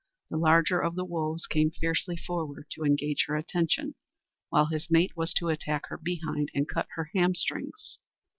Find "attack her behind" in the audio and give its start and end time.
5.49-6.49